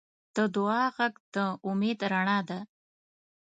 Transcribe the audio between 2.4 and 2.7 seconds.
ده.